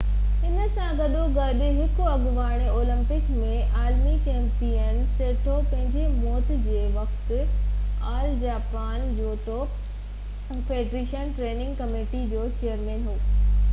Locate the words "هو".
13.11-13.19